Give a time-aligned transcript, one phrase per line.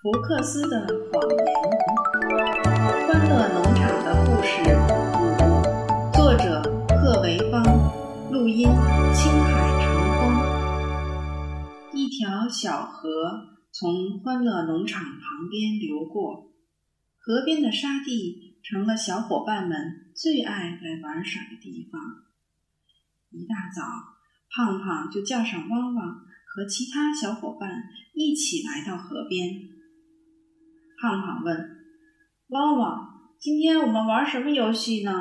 [0.00, 1.38] 福克斯的谎言，
[3.08, 4.88] 《欢乐农场的故事》五，
[6.14, 6.62] 作者
[6.94, 7.64] 贺维芳，
[8.30, 8.68] 录音
[9.12, 9.50] 青海
[9.82, 10.22] 长风。
[11.92, 16.52] 一条小河从欢乐农场旁边流过，
[17.18, 22.00] 河边的沙地成了小伙伴们最爱来玩耍的地方。
[23.30, 23.82] 一大早，
[24.54, 27.82] 胖胖就叫上汪汪和其他小伙伴
[28.14, 29.76] 一起来到河边。
[31.00, 31.86] 胖胖问
[32.50, 35.12] ：“汪汪，今天我们玩什么游戏呢？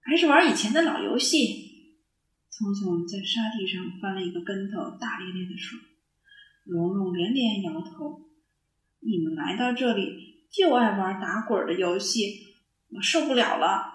[0.00, 1.72] 还是玩以前的老游戏？”
[2.50, 5.76] 聪聪在沙地上翻了一个跟头，大咧咧地说
[6.64, 8.30] ：“蓉蓉连连摇头。
[9.00, 12.54] 你们来到这里就爱玩打滚的游戏，
[12.90, 13.92] 我受不了了。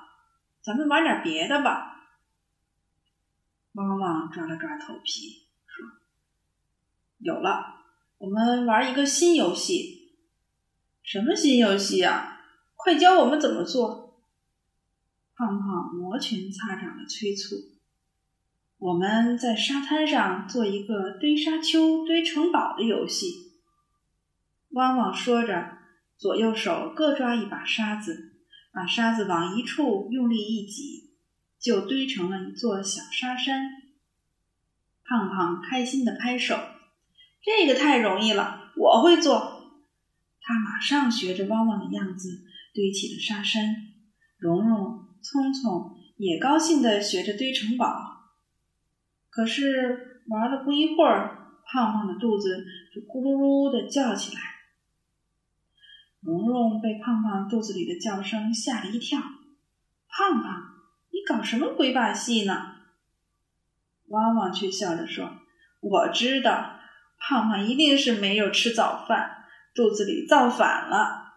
[0.61, 2.11] 咱们玩点别的吧。”
[3.71, 5.87] 汪汪抓了抓头皮，说
[7.19, 7.77] ：“有了。”
[8.19, 10.11] 我们玩一个新游戏，
[11.03, 12.41] 什么新游戏啊？
[12.75, 14.21] 快教我们怎么做！
[15.37, 17.55] 胖胖摩拳擦掌的催促。
[18.77, 23.53] 我们在沙滩上做一个堆沙丘、堆城堡的游戏。
[24.71, 25.77] 汪汪说着，
[26.17, 28.33] 左右手各抓一把沙子，
[28.73, 31.13] 把沙子往一处用力一挤，
[31.57, 33.61] 就堆成了一座小沙山。
[35.05, 36.57] 胖胖开心的拍手。
[37.41, 39.57] 这个太容易了，我会做。
[40.41, 43.63] 他马上学着汪汪的样子堆起了沙山。
[44.37, 47.87] 蓉蓉、聪聪也高兴地学着堆城堡。
[49.29, 54.41] 可是玩了不一会儿，胖胖的肚子就咕噜噜地叫起来。
[56.21, 59.19] 蓉蓉被胖胖肚子里的叫声吓了一跳。
[59.19, 60.73] 胖胖，
[61.11, 62.75] 你搞什么鬼把戏呢？
[64.07, 65.29] 汪汪却笑着说
[65.79, 66.77] ：“我知道。”
[67.19, 71.33] 胖胖一定是没有吃早饭，肚子里造反了。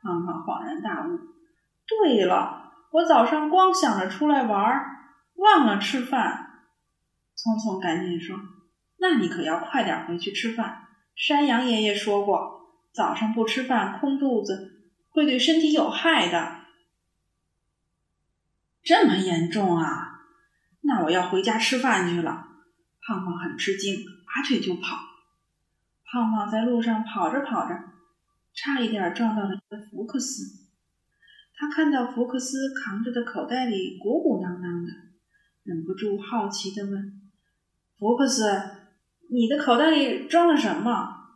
[0.00, 1.18] 胖胖恍然大悟
[1.86, 4.82] ：“对了，我早上光想着出来玩，
[5.34, 6.62] 忘了吃饭。”
[7.36, 8.36] 聪聪赶紧说
[8.98, 10.88] ：“那你可要快点回去吃饭。
[11.14, 16.62] 山羊爷爷说过，早上不吃饭，空肚子会对身体有害的。”
[18.82, 20.20] 这么严重啊？
[20.80, 22.48] 那我要回家吃饭去了。
[23.06, 24.04] 胖胖很吃惊。
[24.34, 24.96] 拔腿就跑，
[26.06, 27.74] 胖胖在路上跑着跑着，
[28.54, 29.60] 差一点撞到了
[29.90, 30.62] 福克斯。
[31.54, 34.90] 他看到福克斯扛着的口袋里鼓鼓囊囊的，
[35.64, 37.30] 忍不住好奇地问
[37.98, 38.42] ：“福克斯，
[39.30, 41.28] 你的口袋里装了什么？”“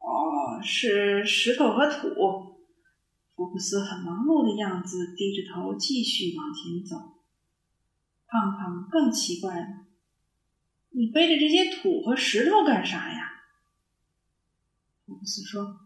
[0.00, 2.52] 哦，是石头和土。”
[3.36, 6.96] 福克斯很忙碌的样子，低着头继续往前走。
[8.26, 9.83] 胖胖更奇怪了。
[10.96, 13.32] 你背着这些土和石头干啥呀？
[15.04, 15.80] 福克斯说：“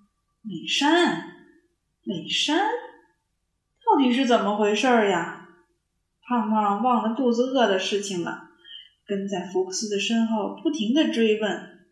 [0.45, 1.33] 垒山，
[2.03, 5.49] 垒山，到底是怎么回事呀？”
[6.29, 8.51] 胖胖忘了肚子饿的事情了，
[9.07, 11.87] 跟在福克斯的身后，不停的追问。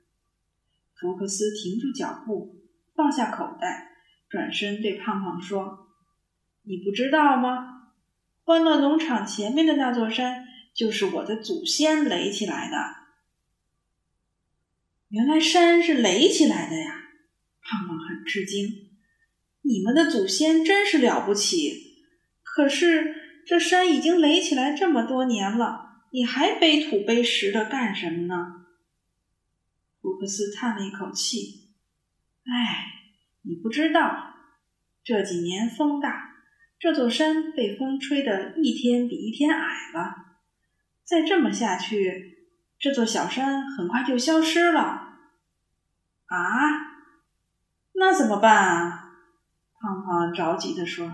[1.01, 2.61] 福克斯停住脚步，
[2.95, 3.93] 放下口袋，
[4.29, 5.89] 转身对胖胖说
[6.69, 7.93] ：“你不知道吗？
[8.45, 12.77] 欢乐农场前面的那座山，就是我的祖先垒起来的。”
[15.09, 17.03] 原来山是垒起来的呀！
[17.63, 18.91] 胖胖很吃惊。
[19.63, 21.85] 你们的祖先真是了不起。
[22.43, 28.67] 可是这山已经垒起来这么多年了，你还背土背石的干什么呢？
[30.01, 31.71] 福克斯叹了一口气
[32.47, 32.87] ：“哎，
[33.43, 34.35] 你不知道，
[35.05, 36.37] 这几年风大，
[36.79, 40.39] 这座山被风吹得一天比一天矮了。
[41.05, 42.35] 再这么下去……”
[42.79, 44.81] 这座小山很快就消失了，
[46.27, 46.37] 啊？
[47.95, 49.03] 那怎么办啊？
[49.81, 51.11] 胖胖着急地说：“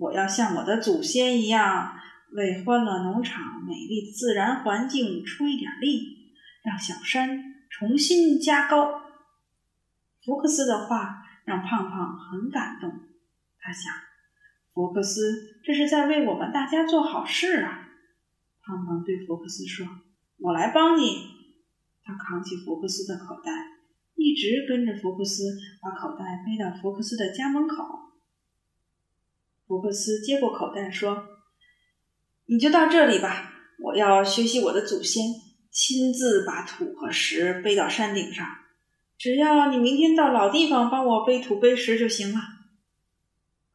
[0.00, 1.96] 我要像我的祖先一样，
[2.32, 6.32] 为欢乐农场美丽的自然环境出一点力，
[6.64, 9.02] 让小山重新加高。”
[10.24, 12.90] 福克斯的话让胖胖很感动，
[13.58, 13.92] 他想：
[14.72, 17.88] 福克斯这是在为我们大家做好事啊。
[18.64, 19.86] 胖胖对福克斯说
[20.38, 21.26] ：“我来帮你。”
[22.04, 23.50] 他扛起福克斯的口袋，
[24.14, 25.44] 一直跟着福克斯，
[25.80, 27.76] 把口袋背到福克斯的家门口。
[29.66, 31.24] 福克斯接过口袋说
[32.46, 35.22] ：“你就到这里吧，我要学习我的祖先，
[35.70, 38.46] 亲自把土和石背到山顶上。
[39.16, 42.40] 只要你明天到老地方帮我背土背石就行了。”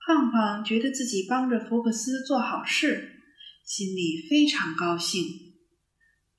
[0.06, 3.17] 胖胖觉得自己帮着福克斯做好事。
[3.68, 5.26] 心里非常高兴。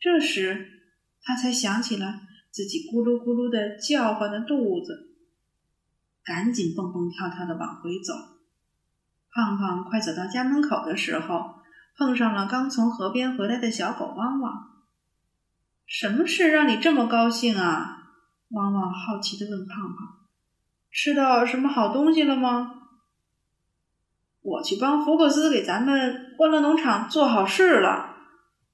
[0.00, 0.66] 这时，
[1.22, 5.14] 他才想起了自己咕噜咕噜的叫唤的肚子，
[6.24, 8.14] 赶紧蹦蹦跳跳的往回走。
[9.30, 11.56] 胖胖快走到家门口的时候，
[11.98, 14.82] 碰上了刚从河边回来的小狗汪汪。
[15.84, 17.96] 什么事让你这么高兴啊？
[18.48, 20.28] 汪汪好奇的问胖胖
[20.90, 22.76] ：“吃到什么好东西了吗？”
[24.48, 28.16] 我去帮福克斯给咱们欢乐农场做好事了。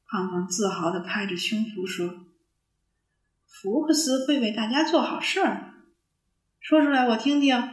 [0.07, 2.27] 胖胖自豪的拍着胸脯说
[3.49, 5.75] ：“福克斯会为大家做好事儿，
[6.61, 7.71] 说出来我听听。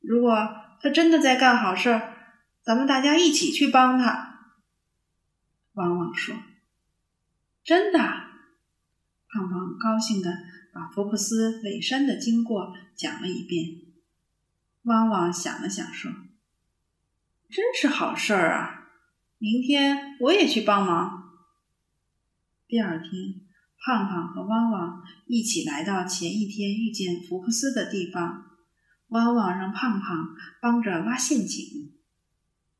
[0.00, 0.34] 如果
[0.80, 2.14] 他真的在干好事儿，
[2.62, 4.54] 咱们大家一起去帮他。”
[5.74, 6.34] 汪汪说
[7.62, 7.98] ：“真的。”
[9.34, 10.30] 胖胖高兴的
[10.74, 13.92] 把福克斯垒山的经过讲了一遍。
[14.84, 16.10] 汪汪想了想说
[17.52, 18.88] ：“真是好事儿啊！
[19.36, 21.30] 明天我也去帮忙。”
[22.66, 23.12] 第二天，
[23.78, 28.46] 胖胖和汪汪一起来到前一天遇见福克斯的地方。
[29.08, 31.92] 汪汪让胖胖帮着挖陷阱。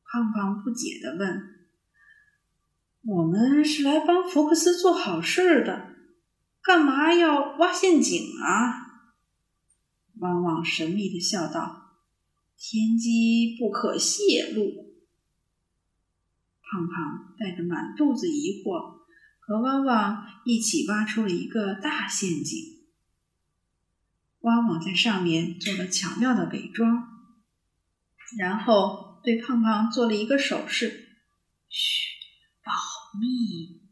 [0.05, 1.67] 胖胖不解地问
[3.05, 5.91] ：“我们是来帮福克斯做好事的，
[6.63, 8.87] 干嘛要挖陷阱啊？”
[10.21, 11.82] 汪汪神秘地笑道
[12.63, 14.95] ：“天机不可泄露。”
[16.63, 19.03] 胖胖带着满肚子疑惑。
[19.45, 22.87] 和汪汪一起挖出了一个大陷阱。
[24.43, 27.09] 汪汪在上面做了巧妙的伪装，
[28.39, 31.09] 然后对胖胖做了一个手势
[31.69, 32.07] ：“嘘，
[32.63, 32.73] 保
[33.21, 33.83] 密。”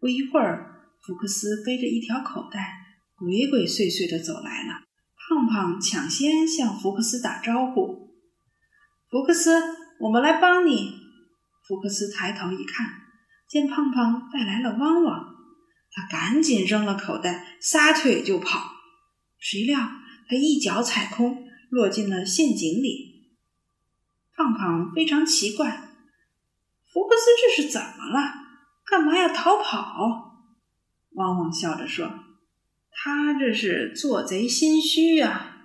[0.00, 4.85] 不一会儿，福克斯背着一条口袋，鬼鬼祟祟的走来了。
[5.28, 8.10] 胖胖抢先向福克斯打招呼
[9.10, 9.60] ：“福克斯，
[10.00, 10.94] 我们来帮你。”
[11.66, 13.02] 福克斯抬头一看。
[13.48, 15.24] 见胖胖带来了汪汪，
[15.92, 18.72] 他赶紧扔了口袋，撒腿就跑。
[19.38, 19.78] 谁料
[20.28, 23.36] 他一脚踩空，落进了陷阱里。
[24.34, 25.70] 胖胖非常奇怪
[26.92, 28.34] ：“福克斯这是怎么了？
[28.84, 30.40] 干嘛要逃跑？”
[31.14, 32.06] 汪汪笑着说
[32.98, 35.58] ：“他这是做贼心虚啊！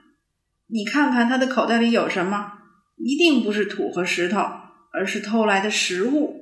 [0.68, 2.60] 你看看他的口袋里有什么？
[2.98, 4.40] 一定不是土和石头，
[4.94, 6.40] 而是偷来的食物。”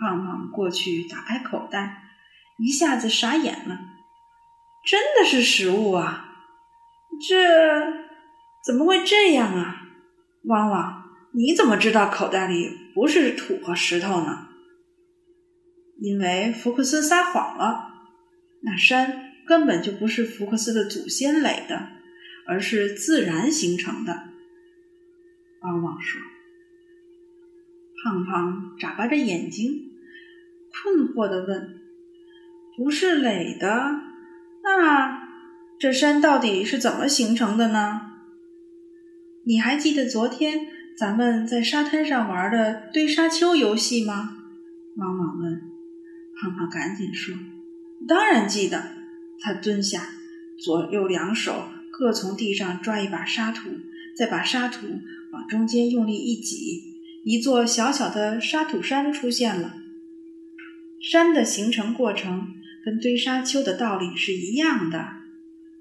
[0.00, 2.02] 胖胖过去打开口袋，
[2.58, 3.78] 一下子傻眼了。
[4.86, 6.30] 真的是食物啊！
[7.28, 7.92] 这
[8.66, 9.82] 怎么会这样啊？
[10.44, 14.48] 汪汪，你怎么知道口袋里不是土和石头呢？
[16.00, 17.92] 因为福克斯撒谎了，
[18.62, 21.88] 那山根本就不是福克斯的祖先垒的，
[22.46, 24.30] 而是自然形成的。
[25.60, 26.20] 汪汪说。
[28.02, 29.92] 胖胖眨巴着眼睛。
[30.82, 31.80] 困惑的问
[32.76, 34.00] ：“不是垒的，
[34.62, 35.28] 那
[35.78, 38.00] 这山到底是怎么形成的呢？”
[39.46, 40.66] 你还记得昨天
[40.98, 44.36] 咱们在沙滩上玩的堆沙丘游戏吗？
[44.96, 45.62] 汪汪问。
[46.40, 47.34] 胖胖赶紧说
[48.08, 48.82] ：“当然记得。”
[49.40, 50.08] 他蹲下，
[50.58, 53.68] 左右两手各从地上抓一把沙土，
[54.16, 54.86] 再把沙土
[55.32, 59.74] 往中间用力一挤，一座小小的沙土山出现了。
[61.00, 62.54] 山的形成过程
[62.84, 65.06] 跟堆沙丘的道理是一样的。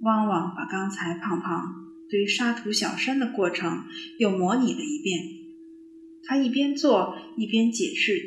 [0.01, 3.85] 汪汪把刚才胖胖堆沙土小山的过程
[4.17, 5.19] 又模拟了一遍。
[6.25, 8.21] 他一边做一边解释：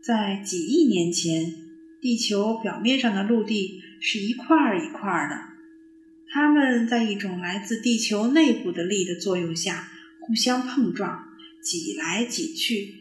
[0.00, 1.67] 在几亿年前，
[2.00, 5.36] 地球表面上的陆地是一块儿一块儿的，
[6.28, 9.88] 它们在一种来自地球内部的力的作用下
[10.20, 11.24] 互相碰撞，
[11.60, 12.94] 挤来挤去。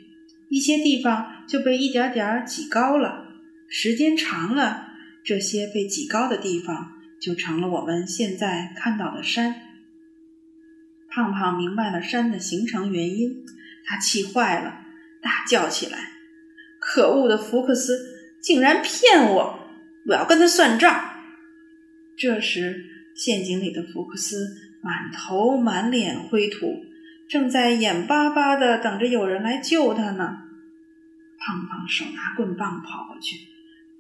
[0.49, 3.35] 一些地方就被一点点挤高了，
[3.67, 4.87] 时间长了，
[5.23, 9.53] 这些被挤高的地方就成了我们现在看到的山。
[11.09, 13.45] 胖胖明白了山的形成原因，
[13.85, 14.85] 他气坏了，
[15.21, 16.11] 大叫起来
[16.79, 18.16] ：“可恶的福克斯，
[18.47, 19.59] 竟然骗我！
[20.07, 21.03] 我要跟他算账！”
[22.17, 24.37] 这时，陷阱里的福克斯
[24.81, 26.85] 满头满脸灰土。
[27.27, 30.37] 正在眼巴巴的等着有人来救他呢。
[31.37, 33.35] 胖胖手拿棍棒跑过去，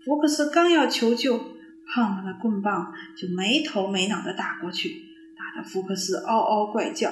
[0.05, 1.37] 福克斯刚要求救，
[1.93, 4.89] 胖胖的棍棒就没头没脑的打过去，
[5.37, 7.11] 打得福克斯嗷嗷怪叫：“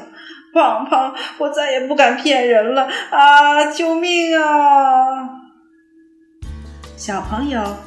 [0.56, 3.66] 胖胖，我再也不敢骗人了啊！
[3.74, 5.35] 救命啊！”
[7.06, 7.78] 小朋友，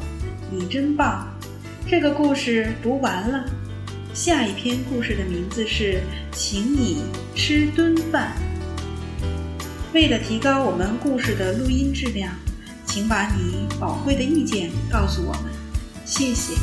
[0.49, 1.27] 你真棒！
[1.89, 3.45] 这个故事读完了。
[4.15, 7.03] 下一篇故事的名字是“请你
[7.35, 8.37] 吃顿饭”。
[9.93, 12.33] 为了提高我们故事的录音质量，
[12.87, 15.53] 请把你宝贵的意见告诉我们。
[16.05, 16.55] 谢谢。